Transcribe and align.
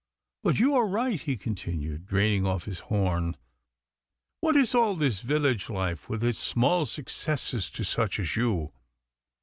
But 0.41 0.57
you 0.57 0.73
are 0.73 0.87
right,' 0.87 1.21
he 1.21 1.37
continued, 1.37 2.07
draining 2.07 2.43
off 2.43 2.63
his 2.63 2.79
horn. 2.79 3.37
'What 4.39 4.55
is 4.55 4.73
all 4.73 4.95
this 4.95 5.21
village 5.21 5.69
life 5.69 6.09
with 6.09 6.23
its 6.23 6.39
small 6.39 6.87
successes 6.87 7.69
to 7.69 7.83
such 7.83 8.17
as 8.19 8.35
you? 8.35 8.73